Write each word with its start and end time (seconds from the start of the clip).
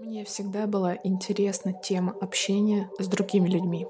Мне 0.00 0.24
всегда 0.24 0.68
была 0.68 0.96
интересна 1.02 1.72
тема 1.72 2.14
общения 2.20 2.88
с 3.00 3.08
другими 3.08 3.48
людьми. 3.48 3.86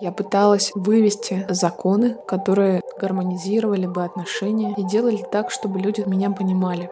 Я 0.00 0.12
пыталась 0.12 0.70
вывести 0.74 1.44
законы, 1.50 2.16
которые 2.26 2.80
гармонизировали 2.98 3.86
бы 3.86 4.02
отношения 4.02 4.74
и 4.78 4.82
делали 4.82 5.22
так, 5.30 5.50
чтобы 5.50 5.78
люди 5.78 6.02
меня 6.06 6.30
понимали. 6.30 6.90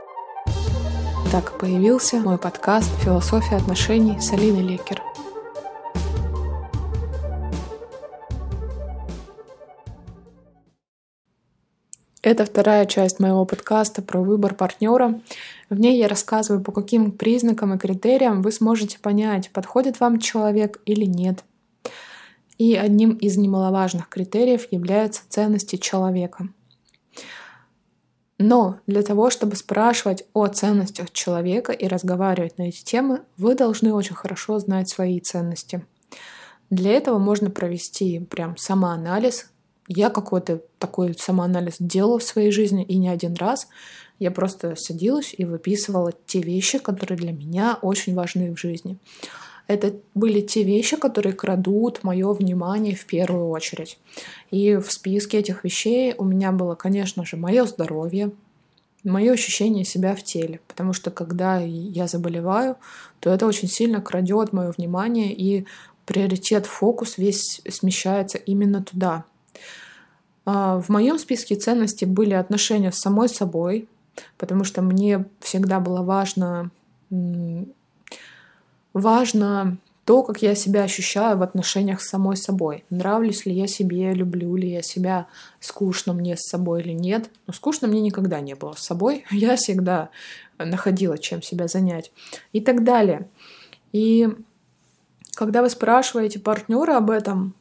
Так 1.30 1.58
появился 1.58 2.16
мой 2.16 2.36
подкаст 2.36 2.90
«Философия 3.00 3.56
отношений» 3.56 4.20
с 4.20 4.30
Алиной 4.32 4.60
Лекер. 4.62 5.02
Это 12.22 12.44
вторая 12.44 12.86
часть 12.86 13.18
моего 13.18 13.44
подкаста 13.44 14.00
про 14.00 14.22
выбор 14.22 14.54
партнера. 14.54 15.20
В 15.68 15.80
ней 15.80 15.98
я 15.98 16.06
рассказываю, 16.06 16.62
по 16.62 16.70
каким 16.70 17.10
признакам 17.10 17.74
и 17.74 17.78
критериям 17.78 18.42
вы 18.42 18.52
сможете 18.52 19.00
понять, 19.00 19.50
подходит 19.50 19.98
вам 19.98 20.20
человек 20.20 20.80
или 20.86 21.04
нет. 21.04 21.42
И 22.58 22.76
одним 22.76 23.14
из 23.14 23.36
немаловажных 23.36 24.08
критериев 24.08 24.68
являются 24.70 25.22
ценности 25.28 25.74
человека. 25.74 26.46
Но 28.38 28.78
для 28.86 29.02
того, 29.02 29.30
чтобы 29.30 29.56
спрашивать 29.56 30.24
о 30.32 30.46
ценностях 30.46 31.10
человека 31.10 31.72
и 31.72 31.88
разговаривать 31.88 32.56
на 32.56 32.68
эти 32.68 32.84
темы, 32.84 33.22
вы 33.36 33.56
должны 33.56 33.92
очень 33.92 34.14
хорошо 34.14 34.60
знать 34.60 34.88
свои 34.88 35.18
ценности. 35.18 35.84
Для 36.70 36.92
этого 36.92 37.18
можно 37.18 37.50
провести 37.50 38.20
прям 38.20 38.56
самоанализ, 38.56 39.51
я 39.94 40.10
какой-то 40.10 40.62
такой 40.78 41.14
самоанализ 41.18 41.76
делала 41.78 42.18
в 42.18 42.22
своей 42.22 42.50
жизни 42.50 42.84
и 42.84 42.96
не 42.98 43.08
один 43.08 43.34
раз. 43.34 43.68
Я 44.18 44.30
просто 44.30 44.76
садилась 44.76 45.34
и 45.36 45.44
выписывала 45.44 46.12
те 46.26 46.40
вещи, 46.40 46.78
которые 46.78 47.18
для 47.18 47.32
меня 47.32 47.78
очень 47.82 48.14
важны 48.14 48.54
в 48.54 48.58
жизни. 48.58 48.96
Это 49.68 49.94
были 50.14 50.40
те 50.40 50.64
вещи, 50.64 50.96
которые 50.96 51.32
крадут 51.32 52.02
мое 52.02 52.32
внимание 52.32 52.94
в 52.94 53.06
первую 53.06 53.48
очередь. 53.48 53.98
И 54.50 54.76
в 54.76 54.90
списке 54.90 55.38
этих 55.38 55.64
вещей 55.64 56.14
у 56.18 56.24
меня 56.24 56.52
было, 56.52 56.74
конечно 56.74 57.24
же, 57.24 57.36
мое 57.36 57.64
здоровье, 57.64 58.32
мое 59.04 59.32
ощущение 59.32 59.84
себя 59.84 60.14
в 60.14 60.22
теле. 60.22 60.60
Потому 60.68 60.92
что 60.92 61.10
когда 61.10 61.58
я 61.58 62.06
заболеваю, 62.06 62.76
то 63.20 63.30
это 63.30 63.46
очень 63.46 63.68
сильно 63.68 64.00
крадет 64.00 64.52
мое 64.52 64.72
внимание, 64.76 65.32
и 65.32 65.64
приоритет, 66.06 66.66
фокус 66.66 67.18
весь 67.18 67.60
смещается 67.68 68.38
именно 68.38 68.82
туда. 68.82 69.24
А, 70.44 70.80
в 70.80 70.88
моем 70.88 71.18
списке 71.18 71.54
ценностей 71.54 72.06
были 72.06 72.34
отношения 72.34 72.92
с 72.92 73.00
самой 73.00 73.28
собой, 73.28 73.88
потому 74.38 74.64
что 74.64 74.82
мне 74.82 75.24
всегда 75.40 75.80
было 75.80 76.02
важно, 76.02 76.70
важно 78.92 79.78
то, 80.04 80.24
как 80.24 80.42
я 80.42 80.54
себя 80.56 80.82
ощущаю 80.82 81.38
в 81.38 81.42
отношениях 81.42 82.00
с 82.00 82.08
самой 82.08 82.36
собой. 82.36 82.84
Нравлюсь 82.90 83.46
ли 83.46 83.52
я 83.52 83.68
себе, 83.68 84.12
люблю 84.12 84.56
ли 84.56 84.68
я 84.68 84.82
себя, 84.82 85.28
скучно 85.60 86.12
мне 86.12 86.36
с 86.36 86.48
собой 86.48 86.82
или 86.82 86.92
нет. 86.92 87.30
Но 87.46 87.52
скучно 87.52 87.86
мне 87.86 88.00
никогда 88.00 88.40
не 88.40 88.54
было 88.54 88.72
с 88.72 88.80
собой. 88.80 89.24
Я 89.30 89.54
всегда 89.56 90.10
находила, 90.58 91.18
чем 91.18 91.40
себя 91.40 91.68
занять. 91.68 92.10
И 92.52 92.60
так 92.60 92.82
далее. 92.82 93.28
И 93.92 94.28
когда 95.34 95.62
вы 95.62 95.70
спрашиваете 95.70 96.40
партнера 96.40 96.96
об 96.96 97.10
этом, 97.10 97.54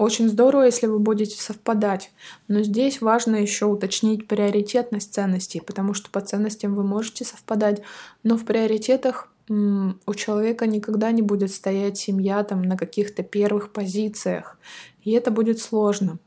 очень 0.00 0.28
здорово, 0.28 0.62
если 0.62 0.86
вы 0.86 0.98
будете 0.98 1.40
совпадать, 1.40 2.10
но 2.48 2.62
здесь 2.62 3.00
важно 3.00 3.36
еще 3.36 3.66
уточнить 3.66 4.26
приоритетность 4.26 5.12
ценностей, 5.12 5.60
потому 5.60 5.94
что 5.94 6.10
по 6.10 6.20
ценностям 6.20 6.74
вы 6.74 6.84
можете 6.84 7.24
совпадать, 7.24 7.82
но 8.22 8.36
в 8.36 8.44
приоритетах 8.44 9.28
у 9.48 10.14
человека 10.14 10.66
никогда 10.66 11.10
не 11.10 11.22
будет 11.22 11.50
стоять 11.50 11.98
семья 11.98 12.44
там 12.44 12.62
на 12.62 12.76
каких-то 12.76 13.22
первых 13.22 13.72
позициях, 13.72 14.58
и 15.02 15.10
это 15.10 15.30
будет 15.30 15.60
сложно. 15.60 16.18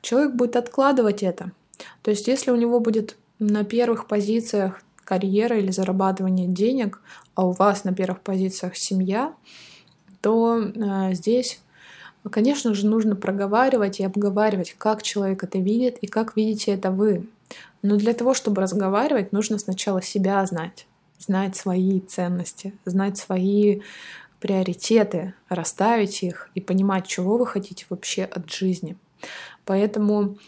Человек 0.00 0.32
будет 0.32 0.56
откладывать 0.56 1.22
это. 1.22 1.52
То 2.02 2.10
есть 2.10 2.26
если 2.26 2.50
у 2.50 2.56
него 2.56 2.80
будет 2.80 3.16
на 3.38 3.64
первых 3.64 4.06
позициях 4.06 4.82
карьера 5.04 5.58
или 5.58 5.70
зарабатывание 5.70 6.48
денег, 6.48 7.00
а 7.34 7.46
у 7.46 7.52
вас 7.52 7.84
на 7.84 7.94
первых 7.94 8.22
позициях 8.22 8.76
семья, 8.76 9.34
то 10.20 10.58
э, 10.58 11.14
здесь 11.14 11.60
Конечно 12.28 12.74
же, 12.74 12.86
нужно 12.86 13.16
проговаривать 13.16 14.00
и 14.00 14.04
обговаривать, 14.04 14.74
как 14.76 15.02
человек 15.02 15.42
это 15.42 15.58
видит 15.58 15.98
и 15.98 16.06
как 16.06 16.36
видите 16.36 16.72
это 16.72 16.90
вы. 16.90 17.26
Но 17.82 17.96
для 17.96 18.12
того, 18.12 18.34
чтобы 18.34 18.60
разговаривать, 18.60 19.32
нужно 19.32 19.58
сначала 19.58 20.02
себя 20.02 20.44
знать, 20.44 20.86
знать 21.18 21.56
свои 21.56 22.00
ценности, 22.00 22.74
знать 22.84 23.16
свои 23.16 23.80
приоритеты, 24.38 25.34
расставить 25.48 26.22
их 26.22 26.50
и 26.54 26.60
понимать, 26.60 27.06
чего 27.06 27.38
вы 27.38 27.46
хотите 27.46 27.86
вообще 27.88 28.24
от 28.24 28.50
жизни. 28.50 28.96
Поэтому 29.64 30.38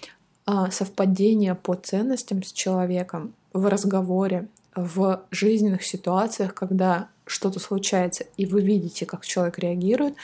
а, 0.44 0.70
совпадение 0.70 1.54
по 1.54 1.74
ценностям 1.74 2.42
с 2.42 2.52
человеком 2.52 3.34
в 3.52 3.66
разговоре, 3.66 4.48
в 4.74 5.22
жизненных 5.30 5.84
ситуациях, 5.84 6.54
когда 6.54 7.08
что-то 7.26 7.60
случается, 7.60 8.24
и 8.36 8.46
вы 8.46 8.62
видите, 8.62 9.06
как 9.06 9.24
человек 9.24 9.58
реагирует, 9.58 10.16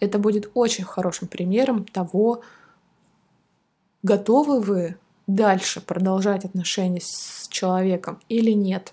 это 0.00 0.18
будет 0.18 0.50
очень 0.54 0.84
хорошим 0.84 1.28
примером 1.28 1.84
того, 1.84 2.42
готовы 4.02 4.60
вы 4.60 4.96
дальше 5.26 5.80
продолжать 5.80 6.44
отношения 6.44 7.00
с 7.00 7.48
человеком 7.48 8.20
или 8.28 8.52
нет. 8.52 8.92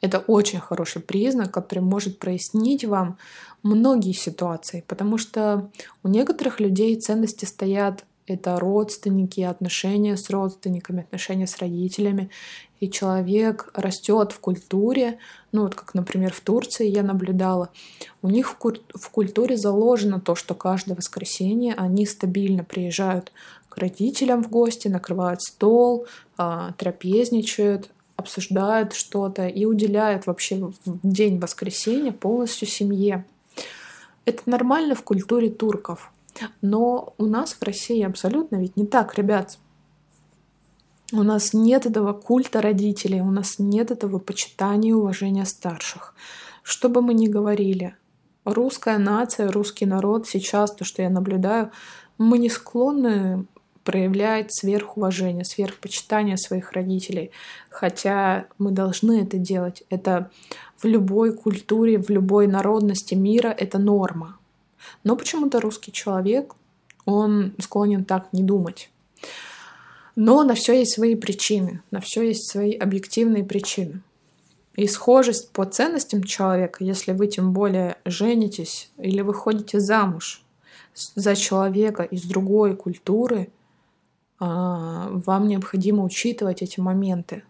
Это 0.00 0.18
очень 0.18 0.60
хороший 0.60 1.00
признак, 1.00 1.52
который 1.52 1.80
может 1.80 2.18
прояснить 2.18 2.84
вам 2.84 3.16
многие 3.62 4.12
ситуации, 4.12 4.84
потому 4.86 5.18
что 5.18 5.70
у 6.02 6.08
некоторых 6.08 6.60
людей 6.60 6.94
ценности 7.00 7.44
стоят 7.46 8.04
это 8.26 8.58
родственники, 8.58 9.40
отношения 9.40 10.16
с 10.16 10.28
родственниками, 10.30 11.02
отношения 11.02 11.46
с 11.46 11.58
родителями. 11.58 12.30
И 12.80 12.90
человек 12.90 13.70
растет 13.74 14.32
в 14.32 14.40
культуре, 14.40 15.18
ну 15.52 15.62
вот 15.62 15.74
как, 15.74 15.94
например, 15.94 16.32
в 16.32 16.40
Турции 16.40 16.86
я 16.88 17.02
наблюдала, 17.02 17.70
у 18.20 18.28
них 18.28 18.50
в, 18.50 18.58
куль- 18.58 18.82
в 18.94 19.08
культуре 19.10 19.56
заложено 19.56 20.20
то, 20.20 20.34
что 20.34 20.54
каждое 20.54 20.94
воскресенье 20.94 21.74
они 21.74 22.04
стабильно 22.04 22.64
приезжают 22.64 23.32
к 23.68 23.78
родителям 23.78 24.42
в 24.42 24.50
гости, 24.50 24.88
накрывают 24.88 25.40
стол, 25.42 26.06
э, 26.38 26.72
трапезничают, 26.76 27.90
обсуждают 28.16 28.92
что-то 28.92 29.46
и 29.46 29.64
уделяют 29.64 30.26
вообще 30.26 30.56
в 30.56 30.72
день 31.02 31.38
воскресенья 31.38 32.12
полностью 32.12 32.66
семье. 32.66 33.24
Это 34.24 34.42
нормально 34.46 34.94
в 34.94 35.02
культуре 35.02 35.50
турков. 35.50 36.10
Но 36.60 37.14
у 37.18 37.26
нас 37.26 37.54
в 37.54 37.62
России 37.62 38.02
абсолютно 38.02 38.56
ведь 38.56 38.76
не 38.76 38.86
так, 38.86 39.16
ребят. 39.16 39.58
У 41.12 41.22
нас 41.22 41.52
нет 41.52 41.86
этого 41.86 42.12
культа 42.12 42.60
родителей, 42.60 43.20
у 43.20 43.30
нас 43.30 43.58
нет 43.58 43.90
этого 43.90 44.18
почитания 44.18 44.90
и 44.90 44.94
уважения 44.94 45.44
старших. 45.44 46.14
Что 46.62 46.88
бы 46.88 47.00
мы 47.00 47.14
ни 47.14 47.28
говорили, 47.28 47.94
русская 48.44 48.98
нация, 48.98 49.52
русский 49.52 49.86
народ 49.86 50.26
сейчас, 50.26 50.74
то, 50.74 50.84
что 50.84 51.02
я 51.02 51.10
наблюдаю, 51.10 51.70
мы 52.18 52.38
не 52.38 52.50
склонны 52.50 53.46
проявлять 53.84 54.52
сверхуважение, 54.52 55.44
сверхпочитание 55.44 56.36
своих 56.36 56.72
родителей, 56.72 57.30
хотя 57.70 58.46
мы 58.58 58.72
должны 58.72 59.22
это 59.22 59.38
делать. 59.38 59.84
Это 59.90 60.30
в 60.76 60.86
любой 60.86 61.32
культуре, 61.32 62.02
в 62.02 62.10
любой 62.10 62.48
народности 62.48 63.14
мира 63.14 63.48
это 63.48 63.78
норма. 63.78 64.38
Но 65.04 65.16
почему-то 65.16 65.60
русский 65.60 65.92
человек, 65.92 66.54
он 67.04 67.54
склонен 67.58 68.04
так 68.04 68.32
не 68.32 68.42
думать. 68.42 68.90
Но 70.16 70.42
на 70.42 70.54
все 70.54 70.72
есть 70.72 70.94
свои 70.94 71.14
причины, 71.14 71.82
на 71.90 72.00
все 72.00 72.22
есть 72.22 72.50
свои 72.50 72.72
объективные 72.72 73.44
причины. 73.44 74.00
И 74.74 74.86
схожесть 74.88 75.52
по 75.52 75.64
ценностям 75.64 76.22
человека, 76.22 76.84
если 76.84 77.12
вы 77.12 77.28
тем 77.28 77.52
более 77.52 77.96
женитесь 78.04 78.90
или 78.98 79.22
выходите 79.22 79.80
замуж 79.80 80.42
за 80.94 81.34
человека 81.34 82.02
из 82.02 82.22
другой 82.24 82.76
культуры, 82.76 83.50
а, 84.38 85.08
вам 85.10 85.48
необходимо 85.48 86.02
учитывать 86.02 86.62
эти 86.62 86.80
моменты 86.80 87.42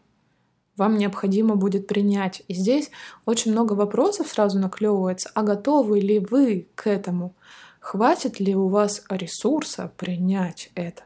вам 0.77 0.99
необходимо 0.99 1.57
будет 1.57 1.87
принять. 1.87 2.43
И 2.49 2.55
здесь 2.55 2.91
очень 3.25 3.53
много 3.53 3.73
вопросов 3.73 4.29
сразу 4.29 4.59
наклевывается. 4.59 5.31
А 5.35 5.43
готовы 5.43 6.01
ли 6.01 6.19
вы 6.19 6.69
к 6.75 6.87
этому? 6.87 7.35
Хватит 7.81 8.41
ли 8.41 8.55
у 8.55 8.69
вас 8.69 9.05
ресурса 9.09 9.93
принять 9.97 10.71
это? 10.75 11.03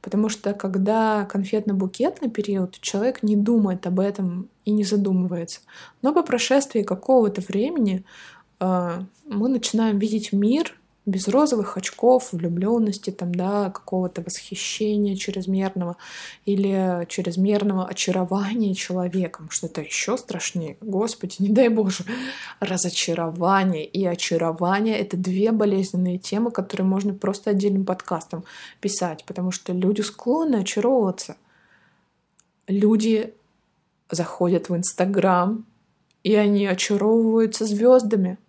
Потому 0.00 0.28
что 0.28 0.52
когда 0.52 1.26
конфетно-букетный 1.30 2.30
период, 2.30 2.78
человек 2.80 3.22
не 3.22 3.36
думает 3.36 3.86
об 3.86 4.00
этом 4.00 4.48
и 4.64 4.70
не 4.70 4.84
задумывается. 4.84 5.60
Но 6.02 6.12
по 6.12 6.22
прошествии 6.22 6.82
какого-то 6.82 7.40
времени 7.40 8.04
э, 8.60 9.00
мы 9.26 9.48
начинаем 9.48 9.98
видеть 9.98 10.32
мир 10.32 10.76
без 11.06 11.28
розовых 11.28 11.76
очков, 11.76 12.32
влюбленности, 12.32 13.10
там, 13.10 13.34
да, 13.34 13.70
какого-то 13.70 14.22
восхищения 14.22 15.16
чрезмерного 15.16 15.96
или 16.46 17.06
чрезмерного 17.08 17.86
очарования 17.86 18.74
человеком, 18.74 19.50
что 19.50 19.66
это 19.66 19.82
еще 19.82 20.16
страшнее. 20.16 20.78
Господи, 20.80 21.36
не 21.40 21.50
дай 21.50 21.68
Боже. 21.68 22.04
Разочарование 22.60 23.84
и 23.84 24.06
очарование— 24.06 24.98
это 24.98 25.16
две 25.16 25.52
болезненные 25.52 26.18
темы, 26.18 26.50
которые 26.50 26.86
можно 26.86 27.12
просто 27.12 27.50
отдельным 27.50 27.84
подкастом 27.84 28.44
писать, 28.80 29.24
потому 29.26 29.50
что 29.50 29.72
люди 29.72 30.00
склонны 30.00 30.56
очаровываться. 30.56 31.36
Люди 32.66 33.34
заходят 34.10 34.70
в 34.70 34.76
Инстаграм, 34.76 35.66
и 36.22 36.34
они 36.34 36.66
очаровываются 36.66 37.66
звездами— 37.66 38.38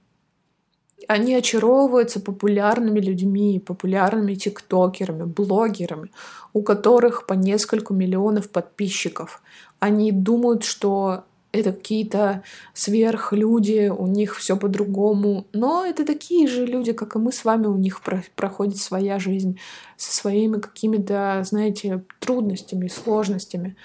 они 1.08 1.36
очаровываются 1.36 2.20
популярными 2.20 3.00
людьми, 3.00 3.60
популярными 3.66 4.36
тиктокерами, 4.36 5.24
блогерами, 5.24 6.12
у 6.54 6.62
которых 6.62 7.26
по 7.26 7.34
несколько 7.34 7.94
миллионов 7.94 8.50
подписчиков. 8.50 9.42
Они 9.80 10.12
думают, 10.12 10.64
что 10.64 11.26
это 11.52 11.72
какие-то 11.72 12.44
сверхлюди, 12.74 13.88
у 13.88 14.08
них 14.08 14.36
все 14.36 14.58
по-другому. 14.58 15.48
Но 15.54 15.86
это 15.86 16.06
такие 16.06 16.48
же 16.48 16.66
люди, 16.66 16.92
как 16.92 17.16
и 17.16 17.20
мы 17.20 17.32
с 17.32 17.46
вами, 17.46 17.68
у 17.68 17.78
них 17.78 18.02
про 18.02 18.24
проходит 18.36 18.78
своя 18.78 19.20
жизнь 19.20 19.58
со 19.96 20.14
своими 20.16 20.60
какими-то, 20.60 21.42
знаете, 21.46 22.04
трудностями, 22.20 22.88
сложностями. 22.88 23.78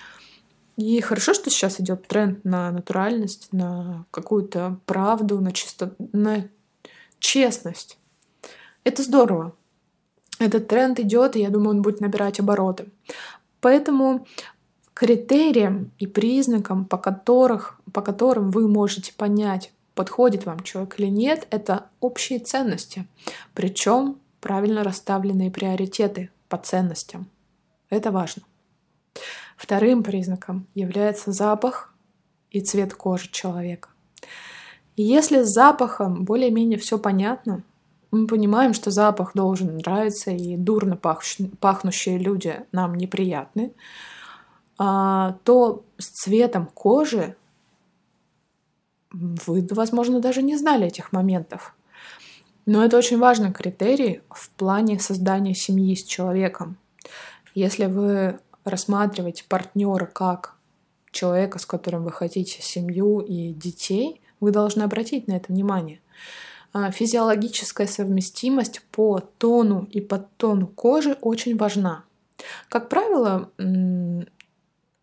И 0.76 1.00
хорошо, 1.00 1.34
что 1.34 1.50
сейчас 1.50 1.80
идет 1.80 2.06
тренд 2.08 2.44
на 2.44 2.70
натуральность, 2.70 3.48
на 3.52 4.06
какую-то 4.10 4.78
правду, 4.86 5.40
на 5.40 5.52
чисто, 5.52 5.94
на 6.12 6.48
честность. 7.20 7.98
Это 8.82 9.02
здорово. 9.02 9.54
Этот 10.40 10.68
тренд 10.68 10.98
идет, 10.98 11.36
и 11.36 11.40
я 11.40 11.50
думаю, 11.50 11.76
он 11.76 11.82
будет 11.82 12.00
набирать 12.00 12.40
обороты. 12.40 12.86
Поэтому 13.60 14.26
критериям 14.94 15.92
и 15.98 16.06
признакам, 16.06 16.84
по, 16.86 16.98
которых, 16.98 17.80
по 17.92 18.02
которым 18.02 18.50
вы 18.50 18.66
можете 18.66 19.12
понять, 19.12 19.72
подходит 19.94 20.46
вам 20.46 20.60
человек 20.60 20.98
или 20.98 21.06
нет, 21.06 21.46
это 21.50 21.86
общие 22.00 22.38
ценности. 22.38 23.06
Причем 23.54 24.18
правильно 24.40 24.82
расставленные 24.82 25.50
приоритеты 25.50 26.30
по 26.48 26.56
ценностям. 26.56 27.28
Это 27.90 28.10
важно. 28.10 28.42
Вторым 29.56 30.02
признаком 30.02 30.66
является 30.74 31.32
запах 31.32 31.92
и 32.50 32.60
цвет 32.60 32.94
кожи 32.94 33.30
человека. 33.30 33.90
И 34.96 35.02
если 35.02 35.42
с 35.42 35.48
запахом 35.48 36.24
более-менее 36.24 36.78
все 36.78 36.98
понятно, 36.98 37.62
мы 38.10 38.26
понимаем, 38.26 38.74
что 38.74 38.90
запах 38.90 39.32
должен 39.34 39.76
нравиться, 39.78 40.30
и 40.30 40.56
дурно 40.56 40.96
пахнущие 40.96 42.18
люди 42.18 42.64
нам 42.72 42.94
неприятны, 42.94 43.72
а, 44.78 45.36
то 45.44 45.84
с 45.98 46.06
цветом 46.06 46.66
кожи 46.66 47.36
вы, 49.12 49.66
возможно, 49.70 50.20
даже 50.20 50.42
не 50.42 50.56
знали 50.56 50.86
этих 50.86 51.12
моментов. 51.12 51.74
Но 52.66 52.84
это 52.84 52.96
очень 52.96 53.18
важный 53.18 53.52
критерий 53.52 54.22
в 54.30 54.50
плане 54.50 54.98
создания 54.98 55.54
семьи 55.54 55.94
с 55.94 56.04
человеком. 56.04 56.76
Если 57.54 57.86
вы 57.86 58.38
рассматриваете 58.64 59.44
партнера 59.48 60.06
как 60.06 60.56
человека, 61.10 61.58
с 61.58 61.66
которым 61.66 62.04
вы 62.04 62.12
хотите 62.12 62.62
семью 62.62 63.20
и 63.20 63.52
детей, 63.52 64.19
вы 64.40 64.50
должны 64.50 64.82
обратить 64.82 65.28
на 65.28 65.32
это 65.32 65.52
внимание. 65.52 66.00
А, 66.72 66.90
физиологическая 66.90 67.86
совместимость 67.86 68.82
по 68.92 69.20
тону 69.38 69.88
и 69.90 70.00
подтону 70.00 70.66
кожи 70.66 71.16
очень 71.20 71.56
важна. 71.56 72.04
Как 72.68 72.88
правило, 72.88 73.50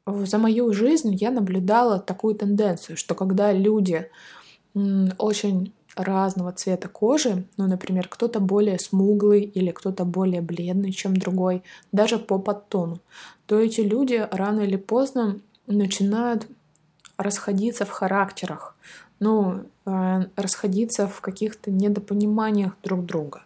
за 0.05 0.37
мою 0.37 0.73
жизнь 0.73 1.13
я 1.15 1.31
наблюдала 1.31 1.99
такую 1.99 2.35
тенденцию, 2.35 2.97
что 2.97 3.15
когда 3.15 3.51
люди 3.51 4.09
очень 5.17 5.73
разного 5.95 6.51
цвета 6.51 6.87
кожи, 6.87 7.45
ну, 7.57 7.67
например, 7.67 8.07
кто-то 8.07 8.39
более 8.39 8.79
смуглый 8.79 9.41
или 9.41 9.71
кто-то 9.71 10.05
более 10.05 10.41
бледный, 10.41 10.91
чем 10.91 11.17
другой, 11.17 11.63
даже 11.91 12.19
по 12.19 12.37
подтону, 12.37 12.99
то 13.47 13.59
эти 13.59 13.81
люди 13.81 14.27
рано 14.31 14.61
или 14.61 14.75
поздно 14.75 15.39
начинают 15.65 16.47
расходиться 17.17 17.85
в 17.85 17.89
характерах 17.89 18.75
ну, 19.19 19.65
э, 19.85 20.21
расходиться 20.35 21.07
в 21.07 21.21
каких-то 21.21 21.71
недопониманиях 21.71 22.73
друг 22.83 23.05
друга. 23.05 23.43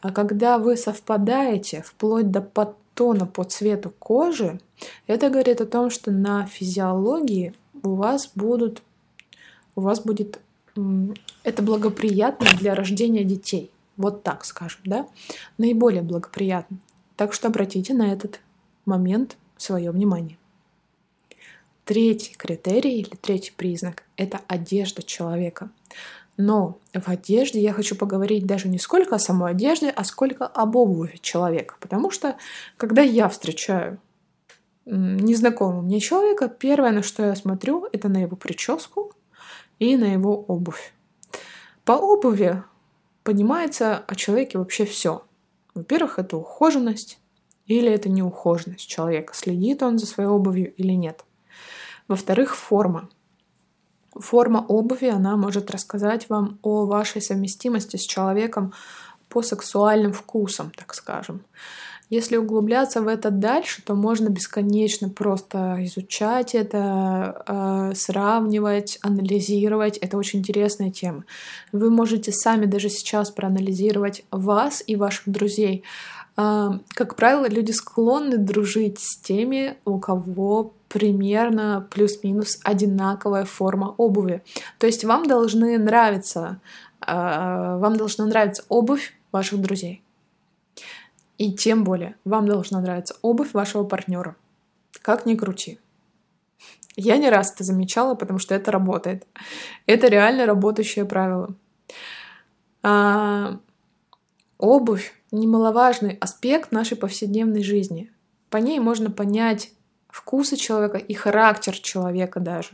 А 0.00 0.12
когда 0.12 0.58
вы 0.58 0.76
совпадаете 0.76 1.82
вплоть 1.82 2.30
до 2.30 2.40
подтона 2.40 3.26
по 3.26 3.44
цвету 3.44 3.92
кожи, 3.98 4.60
это 5.06 5.30
говорит 5.30 5.60
о 5.60 5.66
том, 5.66 5.90
что 5.90 6.10
на 6.10 6.46
физиологии 6.46 7.54
у 7.82 7.94
вас 7.94 8.30
будут, 8.34 8.82
у 9.74 9.80
вас 9.80 10.00
будет 10.00 10.40
это 11.42 11.62
благоприятно 11.62 12.46
для 12.58 12.74
рождения 12.74 13.24
детей. 13.24 13.70
Вот 13.96 14.22
так 14.22 14.44
скажем, 14.44 14.80
да? 14.84 15.08
Наиболее 15.56 16.02
благоприятно. 16.02 16.78
Так 17.16 17.32
что 17.32 17.48
обратите 17.48 17.94
на 17.94 18.12
этот 18.12 18.40
момент 18.84 19.36
свое 19.56 19.90
внимание. 19.90 20.38
Третий 21.88 22.34
критерий 22.36 23.00
или 23.00 23.16
третий 23.16 23.50
признак— 23.56 24.02
это 24.18 24.42
одежда 24.46 25.02
человека. 25.02 25.70
Но 26.36 26.76
в 26.92 27.08
одежде 27.08 27.60
я 27.60 27.72
хочу 27.72 27.96
поговорить 27.96 28.44
даже 28.44 28.68
не 28.68 28.78
сколько 28.78 29.16
о 29.16 29.18
самой 29.18 29.52
одежде, 29.52 29.88
а 29.88 30.04
сколько 30.04 30.46
об 30.46 30.76
обуви 30.76 31.18
человека. 31.22 31.76
Потому 31.80 32.10
что, 32.10 32.36
когда 32.76 33.00
я 33.00 33.30
встречаю 33.30 33.98
незнакомого 34.84 35.80
мне 35.80 35.98
человека, 35.98 36.48
первое, 36.48 36.90
на 36.90 37.02
что 37.02 37.24
я 37.24 37.34
смотрю, 37.34 37.88
это 37.90 38.10
на 38.10 38.18
его 38.20 38.36
прическу 38.36 39.14
и 39.78 39.96
на 39.96 40.12
его 40.12 40.42
обувь. 40.42 40.92
По 41.86 41.92
обуви 41.92 42.64
понимается 43.22 43.96
о 43.96 44.14
человеке 44.14 44.58
вообще 44.58 44.84
все. 44.84 45.22
Во-первых, 45.72 46.18
это 46.18 46.36
ухоженность 46.36 47.18
или 47.64 47.90
это 47.90 48.10
неухоженность 48.10 48.86
человека, 48.86 49.32
следит 49.32 49.82
он 49.82 49.98
за 49.98 50.04
своей 50.04 50.28
обувью 50.28 50.74
или 50.74 50.92
нет. 50.92 51.24
Во-вторых, 52.08 52.56
форма. 52.56 53.08
Форма 54.14 54.64
обуви, 54.66 55.06
она 55.06 55.36
может 55.36 55.70
рассказать 55.70 56.28
вам 56.28 56.58
о 56.62 56.86
вашей 56.86 57.20
совместимости 57.20 57.96
с 57.96 58.06
человеком 58.06 58.72
по 59.28 59.42
сексуальным 59.42 60.12
вкусам, 60.12 60.70
так 60.70 60.94
скажем. 60.94 61.44
Если 62.10 62.38
углубляться 62.38 63.02
в 63.02 63.06
это 63.06 63.30
дальше, 63.30 63.82
то 63.84 63.94
можно 63.94 64.30
бесконечно 64.30 65.10
просто 65.10 65.76
изучать 65.80 66.54
это, 66.54 67.44
э, 67.46 67.94
сравнивать, 67.94 68.98
анализировать. 69.02 69.98
Это 69.98 70.16
очень 70.16 70.38
интересная 70.38 70.90
тема. 70.90 71.24
Вы 71.70 71.90
можете 71.90 72.32
сами 72.32 72.64
даже 72.64 72.88
сейчас 72.88 73.30
проанализировать 73.30 74.24
вас 74.30 74.82
и 74.86 74.96
ваших 74.96 75.28
друзей. 75.28 75.84
Э, 76.38 76.70
как 76.94 77.14
правило, 77.14 77.46
люди 77.46 77.72
склонны 77.72 78.38
дружить 78.38 78.98
с 79.00 79.18
теми, 79.18 79.76
у 79.84 79.98
кого 79.98 80.72
примерно 80.88 81.86
плюс-минус 81.90 82.58
одинаковая 82.64 83.44
форма 83.44 83.94
обуви. 83.98 84.42
То 84.78 84.86
есть 84.86 85.04
вам 85.04 85.26
должны 85.26 85.76
нравиться, 85.76 86.62
э, 87.06 87.12
вам 87.12 87.96
должна 87.96 88.24
нравиться 88.24 88.64
обувь 88.70 89.12
ваших 89.30 89.60
друзей. 89.60 90.02
И 91.38 91.52
тем 91.52 91.84
более 91.84 92.16
вам 92.24 92.46
должна 92.46 92.80
нравиться 92.80 93.16
обувь 93.22 93.54
вашего 93.54 93.84
партнера. 93.84 94.36
Как 95.02 95.24
ни 95.24 95.34
крути. 95.34 95.78
Я 96.96 97.16
не 97.16 97.30
раз 97.30 97.52
это 97.52 97.62
замечала, 97.62 98.16
потому 98.16 98.40
что 98.40 98.56
это 98.56 98.72
работает. 98.72 99.26
Это 99.86 100.08
реально 100.08 100.46
работающее 100.46 101.04
правило. 101.04 101.54
А, 102.82 103.60
обувь 104.58 105.14
немаловажный 105.30 106.18
аспект 106.20 106.72
нашей 106.72 106.96
повседневной 106.96 107.62
жизни. 107.62 108.10
По 108.50 108.56
ней 108.56 108.80
можно 108.80 109.10
понять 109.10 109.70
вкусы 110.08 110.56
человека 110.56 110.98
и 110.98 111.14
характер 111.14 111.78
человека 111.78 112.40
даже. 112.40 112.70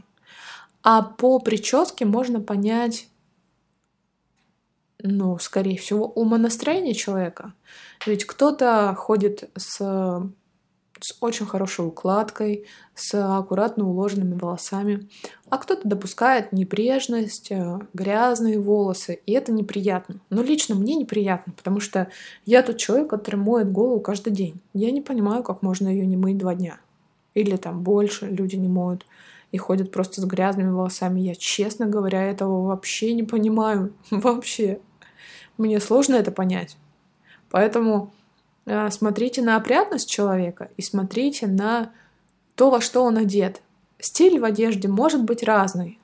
А 0.82 1.02
по 1.02 1.38
прическе 1.38 2.06
можно 2.06 2.40
понять, 2.40 3.08
ну, 5.04 5.38
скорее 5.38 5.76
всего, 5.76 6.06
умонастроение 6.06 6.94
человека. 6.94 7.52
Ведь 8.06 8.24
кто-то 8.24 8.94
ходит 8.96 9.50
с, 9.54 9.76
с 10.98 11.16
очень 11.20 11.44
хорошей 11.44 11.86
укладкой, 11.86 12.66
с 12.94 13.14
аккуратно 13.14 13.86
уложенными 13.86 14.32
волосами, 14.38 15.08
а 15.50 15.58
кто-то 15.58 15.86
допускает 15.86 16.52
небрежность, 16.52 17.52
э, 17.52 17.80
грязные 17.92 18.58
волосы, 18.58 19.20
и 19.26 19.32
это 19.32 19.52
неприятно. 19.52 20.20
Но 20.30 20.42
лично 20.42 20.74
мне 20.74 20.94
неприятно, 20.96 21.52
потому 21.52 21.80
что 21.80 22.08
я 22.46 22.62
тот 22.62 22.78
человек, 22.78 23.10
который 23.10 23.36
моет 23.36 23.70
голову 23.70 24.00
каждый 24.00 24.32
день. 24.32 24.62
Я 24.72 24.90
не 24.90 25.02
понимаю, 25.02 25.42
как 25.42 25.60
можно 25.60 25.88
ее 25.88 26.06
не 26.06 26.16
мыть 26.16 26.38
два 26.38 26.54
дня 26.54 26.78
или 27.34 27.56
там 27.56 27.82
больше 27.82 28.26
люди 28.26 28.56
не 28.56 28.68
моют 28.68 29.04
и 29.52 29.58
ходят 29.58 29.92
просто 29.92 30.20
с 30.20 30.24
грязными 30.24 30.70
волосами. 30.70 31.20
Я, 31.20 31.34
честно 31.34 31.86
говоря, 31.86 32.22
этого 32.22 32.66
вообще 32.66 33.12
не 33.12 33.22
понимаю. 33.22 33.92
Вообще. 34.10 34.80
Мне 35.56 35.80
сложно 35.80 36.16
это 36.16 36.32
понять. 36.32 36.76
Поэтому 37.50 38.12
э, 38.66 38.90
смотрите 38.90 39.42
на 39.42 39.56
опрятность 39.56 40.08
человека 40.08 40.70
и 40.76 40.82
смотрите 40.82 41.46
на 41.46 41.92
то, 42.54 42.70
во 42.70 42.80
что 42.80 43.04
он 43.04 43.16
одет. 43.16 43.62
Стиль 43.98 44.38
в 44.40 44.44
одежде 44.44 44.88
может 44.88 45.22
быть 45.22 45.42
разный. 45.42 45.98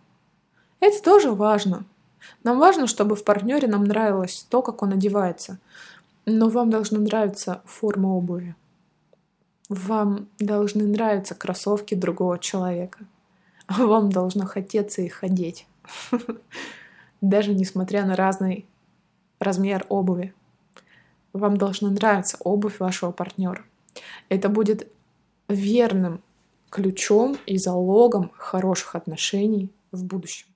Это 0.81 1.03
тоже 1.03 1.33
важно. 1.33 1.85
Нам 2.45 2.59
важно, 2.59 2.87
чтобы 2.87 3.17
в 3.17 3.25
партнере 3.25 3.69
нам 3.69 3.85
нравилось 3.85 4.47
то, 4.49 4.63
как 4.63 4.83
он 4.83 4.93
одевается. 4.93 5.59
Но 6.27 6.49
вам 6.49 6.71
должна 6.71 6.99
нравиться 6.99 7.63
форма 7.65 8.09
обуви. 8.09 8.55
Вам 9.69 10.29
должны 10.39 10.87
нравиться 10.87 11.35
кроссовки 11.35 11.95
другого 11.95 12.39
человека. 12.39 12.99
Вам 13.69 14.11
должно 14.11 14.47
хотеться 14.47 15.03
их 15.03 15.23
одеть. 15.23 15.67
Даже 17.21 17.55
несмотря 17.55 18.05
на 18.05 18.17
разный 18.17 18.67
размер 19.41 19.87
обуви. 19.89 20.35
Вам 21.33 21.57
должна 21.57 21.91
нравиться 21.91 22.37
обувь 22.41 22.79
вашего 22.79 23.11
партнера. 23.11 23.65
Это 24.29 24.49
будет 24.49 24.87
верным 25.49 26.21
ключом 26.71 27.37
и 27.47 27.59
залогом 27.59 28.31
хороших 28.37 28.95
отношений 28.95 29.71
в 29.91 30.05
будущем. 30.05 30.47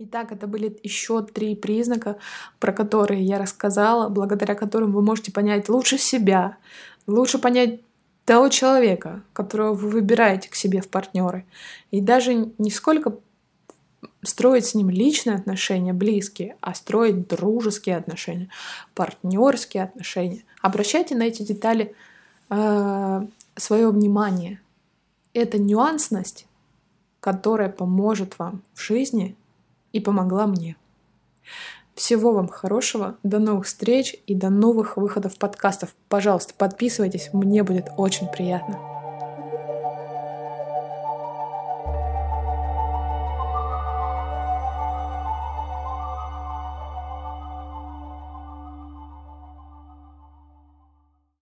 Итак, 0.00 0.32
это 0.32 0.46
были 0.46 0.76
еще 0.82 1.22
три 1.22 1.54
признака, 1.54 2.16
про 2.58 2.72
которые 2.72 3.22
я 3.22 3.38
рассказала, 3.38 4.08
благодаря 4.08 4.54
которым 4.54 4.92
вы 4.92 5.02
можете 5.02 5.32
понять 5.32 5.68
лучше 5.68 5.98
себя, 5.98 6.56
лучше 7.06 7.38
понять 7.38 7.80
того 8.24 8.48
человека, 8.48 9.22
которого 9.32 9.74
вы 9.74 9.90
выбираете 9.90 10.50
к 10.50 10.56
себе 10.56 10.80
в 10.80 10.88
партнеры. 10.88 11.46
И 11.90 12.00
даже 12.00 12.52
не 12.58 12.70
сколько 12.70 13.18
строить 14.26 14.66
с 14.66 14.74
ним 14.74 14.90
личные 14.90 15.36
отношения, 15.36 15.92
близкие, 15.92 16.56
а 16.60 16.74
строить 16.74 17.28
дружеские 17.28 17.96
отношения, 17.96 18.48
партнерские 18.94 19.84
отношения. 19.84 20.44
Обращайте 20.62 21.14
на 21.14 21.24
эти 21.24 21.42
детали 21.42 21.94
э, 22.50 23.26
свое 23.56 23.90
внимание. 23.90 24.60
Это 25.32 25.58
нюансность, 25.58 26.46
которая 27.20 27.68
поможет 27.68 28.38
вам 28.38 28.62
в 28.74 28.82
жизни 28.82 29.36
и 29.92 30.00
помогла 30.00 30.46
мне. 30.46 30.76
Всего 31.94 32.32
вам 32.32 32.48
хорошего, 32.48 33.16
до 33.22 33.38
новых 33.38 33.66
встреч 33.66 34.16
и 34.26 34.34
до 34.34 34.50
новых 34.50 34.96
выходов 34.96 35.36
подкастов. 35.38 35.94
Пожалуйста, 36.08 36.52
подписывайтесь, 36.56 37.30
мне 37.32 37.62
будет 37.62 37.86
очень 37.96 38.26
приятно. 38.28 38.93